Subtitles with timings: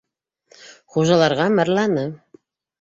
[0.95, 2.09] Хужаларға мырланы: